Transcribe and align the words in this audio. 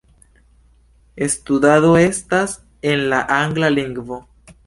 Studado 1.33 1.95
estas 1.99 2.55
en 2.93 3.05
la 3.13 3.21
angla 3.39 3.69
lingvo. 3.77 4.19